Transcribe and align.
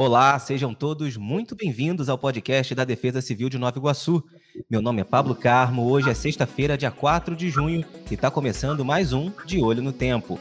Olá, 0.00 0.38
sejam 0.38 0.72
todos 0.72 1.16
muito 1.16 1.56
bem-vindos 1.56 2.08
ao 2.08 2.16
podcast 2.16 2.72
da 2.72 2.84
Defesa 2.84 3.20
Civil 3.20 3.48
de 3.48 3.58
Nova 3.58 3.76
Iguaçu. 3.76 4.22
Meu 4.70 4.80
nome 4.80 5.00
é 5.00 5.04
Pablo 5.04 5.34
Carmo, 5.34 5.90
hoje 5.90 6.08
é 6.08 6.14
sexta-feira, 6.14 6.78
dia 6.78 6.92
4 6.92 7.34
de 7.34 7.50
junho, 7.50 7.84
e 8.08 8.14
está 8.14 8.30
começando 8.30 8.84
mais 8.84 9.12
um 9.12 9.32
De 9.44 9.60
Olho 9.60 9.82
no 9.82 9.92
Tempo. 9.92 10.38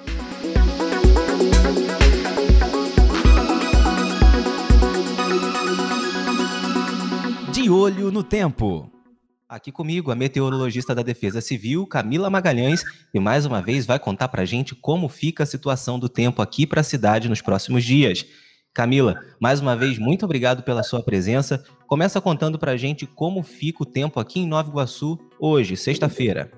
De 7.51 7.67
Olho 7.67 8.11
no 8.11 8.21
Tempo. 8.21 8.91
Aqui 9.49 9.71
comigo, 9.71 10.11
a 10.11 10.15
meteorologista 10.15 10.93
da 10.93 11.01
Defesa 11.01 11.41
Civil, 11.41 11.87
Camila 11.87 12.29
Magalhães, 12.29 12.83
e 13.11 13.19
mais 13.19 13.43
uma 13.43 13.59
vez 13.59 13.87
vai 13.87 13.97
contar 13.97 14.27
para 14.27 14.45
gente 14.45 14.75
como 14.75 15.09
fica 15.09 15.41
a 15.41 15.47
situação 15.47 15.97
do 15.97 16.07
tempo 16.07 16.43
aqui 16.43 16.67
para 16.67 16.81
a 16.81 16.83
cidade 16.83 17.27
nos 17.27 17.41
próximos 17.41 17.83
dias. 17.83 18.23
Camila, 18.77 19.23
mais 19.39 19.59
uma 19.59 19.75
vez, 19.75 19.97
muito 19.97 20.23
obrigado 20.23 20.61
pela 20.61 20.83
sua 20.83 21.01
presença. 21.01 21.63
Começa 21.87 22.21
contando 22.21 22.59
para 22.59 22.73
a 22.73 22.77
gente 22.77 23.07
como 23.07 23.41
fica 23.41 23.81
o 23.81 23.85
tempo 23.87 24.19
aqui 24.19 24.41
em 24.41 24.47
Nova 24.47 24.69
Iguaçu 24.69 25.17
hoje, 25.39 25.75
sexta-feira. 25.75 26.51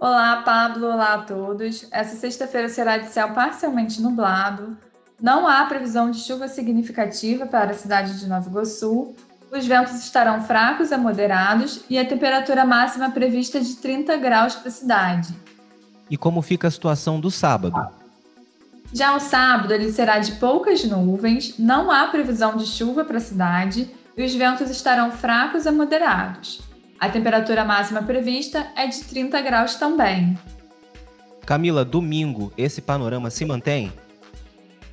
Olá, 0.00 0.42
Pablo. 0.42 0.88
Olá 0.88 1.14
a 1.14 1.18
todos. 1.18 1.86
Essa 1.92 2.16
sexta-feira 2.16 2.68
será 2.68 2.98
de 2.98 3.06
céu 3.06 3.34
parcialmente 3.34 4.02
nublado. 4.02 4.76
Não 5.22 5.46
há 5.46 5.64
previsão 5.66 6.10
de 6.10 6.18
chuva 6.18 6.48
significativa 6.48 7.46
para 7.46 7.70
a 7.70 7.74
cidade 7.74 8.18
de 8.18 8.26
Nova 8.26 8.50
Iguaçu. 8.50 9.14
Os 9.52 9.64
ventos 9.64 9.94
estarão 9.94 10.42
fracos 10.42 10.90
a 10.90 10.98
moderados 10.98 11.84
e 11.88 12.00
a 12.00 12.04
temperatura 12.04 12.64
máxima 12.64 13.12
prevista 13.12 13.58
é 13.58 13.60
de 13.60 13.76
30 13.76 14.16
graus 14.16 14.56
para 14.56 14.66
a 14.70 14.72
cidade. 14.72 15.32
E 16.10 16.16
como 16.16 16.42
fica 16.42 16.66
a 16.66 16.70
situação 16.72 17.20
do 17.20 17.30
sábado? 17.30 17.76
Já 18.92 19.14
o 19.14 19.20
sábado 19.20 19.72
ele 19.72 19.92
será 19.92 20.18
de 20.18 20.32
poucas 20.32 20.82
nuvens, 20.84 21.58
não 21.58 21.90
há 21.90 22.06
previsão 22.06 22.56
de 22.56 22.66
chuva 22.66 23.04
para 23.04 23.18
a 23.18 23.20
cidade 23.20 23.90
e 24.16 24.24
os 24.24 24.34
ventos 24.34 24.70
estarão 24.70 25.10
fracos 25.10 25.66
a 25.66 25.72
moderados. 25.72 26.60
A 26.98 27.08
temperatura 27.08 27.64
máxima 27.64 28.02
prevista 28.02 28.66
é 28.74 28.86
de 28.86 29.04
30 29.04 29.40
graus 29.42 29.76
também. 29.76 30.36
Camila, 31.46 31.84
domingo, 31.84 32.52
esse 32.58 32.82
panorama 32.82 33.30
se 33.30 33.44
mantém? 33.44 33.92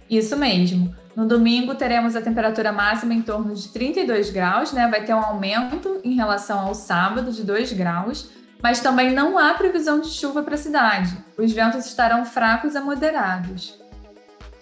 Isso 0.10 0.38
mesmo. 0.38 0.96
No 1.16 1.26
domingo 1.26 1.74
teremos 1.74 2.16
a 2.16 2.22
temperatura 2.22 2.72
máxima 2.72 3.14
em 3.14 3.22
torno 3.22 3.56
de 3.56 3.70
32 3.70 4.30
graus, 4.30 4.72
né? 4.74 4.88
Vai 4.88 5.04
ter 5.04 5.14
um 5.14 5.24
aumento 5.24 6.00
em 6.04 6.14
relação 6.14 6.60
ao 6.60 6.76
sábado 6.76 7.32
de 7.32 7.44
2 7.44 7.74
graus, 7.74 8.30
mas 8.62 8.82
também 8.82 9.12
não 9.12 9.38
há 9.38 9.54
previsão 9.54 10.00
de 10.00 10.10
chuva 10.10 10.44
para 10.44 10.56
a 10.56 10.58
cidade. 10.58 11.18
Os 11.38 11.52
ventos 11.52 11.86
estarão 11.86 12.26
fracos 12.26 12.76
a 12.76 12.82
moderados. 12.82 13.80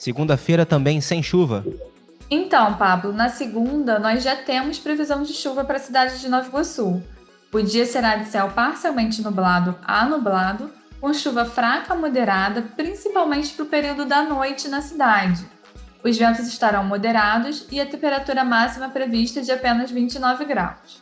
Segunda-feira 0.04 0.66
também 0.66 1.00
sem 1.00 1.24
chuva? 1.24 1.66
Então, 2.30 2.74
Pablo, 2.74 3.14
na 3.14 3.30
segunda 3.30 4.00
nós 4.00 4.22
já 4.22 4.36
temos 4.36 4.78
previsão 4.78 5.24
de 5.24 5.32
chuva 5.32 5.64
para 5.64 5.78
a 5.78 5.80
cidade 5.80 6.20
de 6.20 6.28
Nova 6.28 6.46
Iguaçu. 6.46 7.02
O 7.54 7.62
dia 7.62 7.86
será 7.86 8.18
de 8.18 8.28
céu 8.28 8.52
parcialmente 8.54 9.22
nublado 9.22 9.78
a 9.82 10.06
nublado, 10.06 10.70
com 11.00 11.14
chuva 11.14 11.46
fraca 11.46 11.94
a 11.94 11.96
moderada, 11.96 12.64
principalmente 12.76 13.54
para 13.54 13.64
o 13.64 13.70
período 13.70 14.04
da 14.04 14.24
noite 14.24 14.68
na 14.68 14.82
cidade. 14.82 15.46
Os 16.04 16.18
ventos 16.18 16.50
estarão 16.50 16.84
moderados 16.84 17.66
e 17.72 17.80
a 17.80 17.86
temperatura 17.86 18.44
máxima 18.44 18.90
prevista 18.90 19.40
é 19.40 19.44
de 19.44 19.54
apenas 19.54 19.90
29 19.90 20.44
graus. 20.44 21.02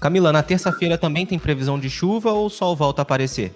Camila, 0.00 0.32
na 0.32 0.42
terça-feira 0.42 0.96
também 0.96 1.26
tem 1.26 1.38
previsão 1.38 1.78
de 1.78 1.90
chuva 1.90 2.32
ou 2.32 2.46
o 2.46 2.50
sol 2.50 2.74
volta 2.74 3.02
a 3.02 3.04
aparecer? 3.04 3.52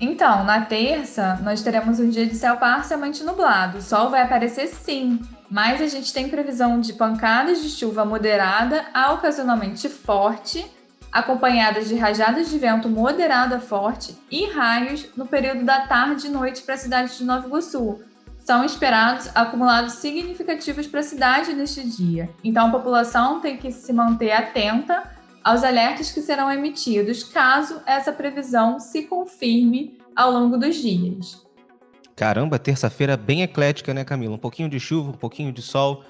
Então, 0.00 0.44
na 0.44 0.62
terça, 0.62 1.38
nós 1.42 1.60
teremos 1.60 2.00
um 2.00 2.08
dia 2.08 2.24
de 2.24 2.34
céu 2.34 2.56
parcialmente 2.56 3.22
nublado. 3.22 3.78
O 3.78 3.82
sol 3.82 4.08
vai 4.08 4.22
aparecer 4.22 4.66
sim, 4.68 5.20
mas 5.50 5.82
a 5.82 5.86
gente 5.86 6.10
tem 6.10 6.26
previsão 6.26 6.80
de 6.80 6.94
pancadas 6.94 7.60
de 7.60 7.68
chuva 7.68 8.02
moderada 8.02 8.86
a 8.94 9.12
ocasionalmente 9.12 9.90
forte, 9.90 10.64
acompanhadas 11.12 11.86
de 11.86 11.96
rajadas 11.96 12.48
de 12.48 12.58
vento 12.58 12.88
moderado 12.88 13.54
a 13.54 13.60
forte 13.60 14.16
e 14.30 14.46
raios 14.46 15.06
no 15.14 15.26
período 15.26 15.64
da 15.64 15.82
tarde 15.82 16.28
e 16.28 16.30
noite 16.30 16.62
para 16.62 16.76
a 16.76 16.78
cidade 16.78 17.18
de 17.18 17.24
Nova 17.24 17.46
Iguaçu. 17.46 18.00
São 18.38 18.64
esperados 18.64 19.28
acumulados 19.34 19.94
significativos 19.94 20.86
para 20.86 21.00
a 21.00 21.02
cidade 21.02 21.52
neste 21.52 21.86
dia. 21.86 22.30
Então, 22.42 22.68
a 22.68 22.70
população 22.70 23.38
tem 23.40 23.58
que 23.58 23.70
se 23.70 23.92
manter 23.92 24.32
atenta 24.32 25.02
aos 25.42 25.64
alertas 25.64 26.10
que 26.10 26.20
serão 26.20 26.50
emitidos 26.50 27.22
caso 27.24 27.80
essa 27.86 28.12
previsão 28.12 28.78
se 28.78 29.02
confirme 29.02 29.98
ao 30.14 30.30
longo 30.30 30.56
dos 30.56 30.76
dias. 30.76 31.46
Caramba, 32.14 32.58
terça-feira 32.58 33.16
bem 33.16 33.42
eclética, 33.42 33.94
né, 33.94 34.04
Camila? 34.04 34.34
Um 34.34 34.38
pouquinho 34.38 34.68
de 34.68 34.78
chuva, 34.78 35.10
um 35.10 35.14
pouquinho 35.14 35.52
de 35.52 35.62
sol, 35.62 36.04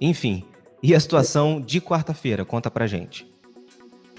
enfim. 0.00 0.44
E 0.82 0.94
a 0.94 1.00
situação 1.00 1.60
de 1.60 1.80
quarta-feira? 1.80 2.44
Conta 2.44 2.70
pra 2.70 2.86
gente. 2.86 3.30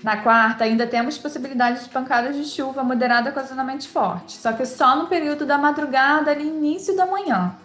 Na 0.03 0.17
quarta, 0.17 0.63
ainda 0.63 0.87
temos 0.87 1.17
possibilidade 1.17 1.83
de 1.83 1.89
pancadas 1.89 2.35
de 2.35 2.45
chuva 2.45 2.83
moderada 2.83 3.29
ocasionalmente 3.29 3.87
forte, 3.87 4.33
só 4.33 4.51
que 4.53 4.65
só 4.65 4.95
no 4.95 5.07
período 5.07 5.45
da 5.45 5.57
madrugada, 5.57 6.31
ali 6.31 6.47
início 6.47 6.95
da 6.95 7.05
manhã. 7.05 7.55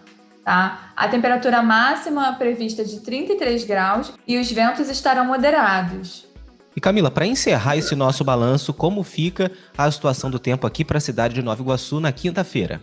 Tá? 0.45 0.93
A 0.95 1.09
temperatura 1.09 1.63
máxima 1.63 2.33
prevista 2.35 2.83
é 2.83 2.85
de 2.85 3.01
33 3.01 3.65
graus 3.65 4.13
e 4.27 4.39
os 4.39 4.51
ventos 4.53 4.89
estarão 4.89 5.25
moderados. 5.25 6.29
E 6.77 6.81
Camila, 6.81 7.11
para 7.11 7.27
encerrar 7.27 7.79
esse 7.79 7.97
nosso 7.97 8.23
balanço, 8.23 8.75
como 8.75 9.03
fica 9.03 9.51
a 9.79 9.91
situação 9.91 10.31
do 10.31 10.39
tempo 10.39 10.67
aqui 10.67 10.85
para 10.85 10.99
a 10.99 11.01
cidade 11.01 11.33
de 11.33 11.41
Nova 11.41 11.63
Iguaçu 11.63 12.01
na 12.01 12.13
quinta-feira? 12.13 12.83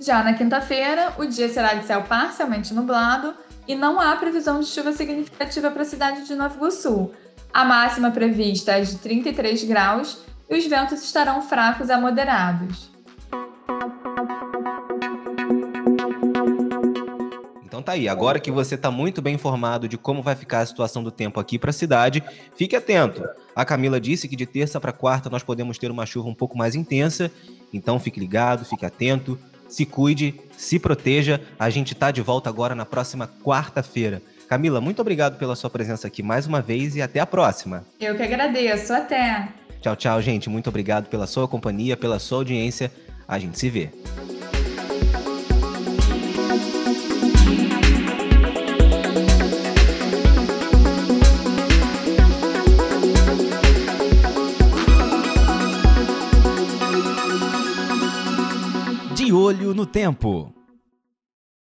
Já 0.00 0.22
na 0.22 0.32
quinta-feira, 0.32 1.12
o 1.18 1.24
dia 1.24 1.48
será 1.48 1.74
de 1.74 1.84
céu 1.84 2.02
parcialmente 2.02 2.72
nublado 2.72 3.34
e 3.66 3.74
não 3.74 3.98
há 3.98 4.14
previsão 4.14 4.60
de 4.60 4.66
chuva 4.66 4.92
significativa 4.92 5.72
para 5.72 5.82
a 5.82 5.84
cidade 5.84 6.24
de 6.24 6.36
Nova 6.36 6.54
Iguaçu. 6.54 7.10
A 7.52 7.64
máxima 7.64 8.12
prevista 8.12 8.72
é 8.72 8.82
de 8.82 8.96
33 8.98 9.64
graus 9.64 10.18
e 10.48 10.56
os 10.56 10.64
ventos 10.64 11.02
estarão 11.02 11.42
fracos 11.42 11.90
a 11.90 11.98
moderados. 11.98 12.95
Então 17.76 17.82
tá 17.82 17.92
aí, 17.92 18.08
agora 18.08 18.40
que 18.40 18.50
você 18.50 18.74
está 18.74 18.90
muito 18.90 19.20
bem 19.20 19.34
informado 19.34 19.86
de 19.86 19.98
como 19.98 20.22
vai 20.22 20.34
ficar 20.34 20.60
a 20.60 20.66
situação 20.66 21.04
do 21.04 21.10
tempo 21.10 21.38
aqui 21.38 21.58
para 21.58 21.68
a 21.68 21.74
cidade, 21.74 22.24
fique 22.56 22.74
atento. 22.74 23.22
A 23.54 23.66
Camila 23.66 24.00
disse 24.00 24.26
que 24.26 24.34
de 24.34 24.46
terça 24.46 24.80
para 24.80 24.92
quarta 24.92 25.28
nós 25.28 25.42
podemos 25.42 25.76
ter 25.76 25.90
uma 25.90 26.06
chuva 26.06 26.26
um 26.26 26.34
pouco 26.34 26.56
mais 26.56 26.74
intensa, 26.74 27.30
então 27.70 28.00
fique 28.00 28.18
ligado, 28.18 28.64
fique 28.64 28.86
atento, 28.86 29.38
se 29.68 29.84
cuide, 29.84 30.40
se 30.56 30.78
proteja. 30.78 31.38
A 31.58 31.68
gente 31.68 31.92
está 31.92 32.10
de 32.10 32.22
volta 32.22 32.48
agora 32.48 32.74
na 32.74 32.86
próxima 32.86 33.28
quarta-feira. 33.44 34.22
Camila, 34.48 34.80
muito 34.80 35.02
obrigado 35.02 35.36
pela 35.36 35.54
sua 35.54 35.68
presença 35.68 36.06
aqui 36.06 36.22
mais 36.22 36.46
uma 36.46 36.62
vez 36.62 36.96
e 36.96 37.02
até 37.02 37.20
a 37.20 37.26
próxima. 37.26 37.84
Eu 38.00 38.16
que 38.16 38.22
agradeço, 38.22 38.94
até. 38.94 39.50
Tchau, 39.82 39.94
tchau, 39.96 40.22
gente. 40.22 40.48
Muito 40.48 40.70
obrigado 40.70 41.10
pela 41.10 41.26
sua 41.26 41.46
companhia, 41.46 41.94
pela 41.94 42.18
sua 42.18 42.38
audiência. 42.38 42.90
A 43.28 43.38
gente 43.38 43.58
se 43.58 43.68
vê. 43.68 43.90
Olho 59.46 59.72
no 59.72 59.86
tempo. 59.86 60.55